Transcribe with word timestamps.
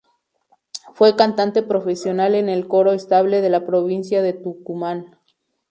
Fue 0.95 1.15
cantante 1.15 1.61
profesional 1.61 2.33
en 2.33 2.49
el 2.49 2.67
Coro 2.67 2.91
Estable 2.93 3.39
de 3.41 3.51
la 3.51 3.63
Provincia 3.65 4.23
de 4.23 4.33
Tucumán. 4.33 5.19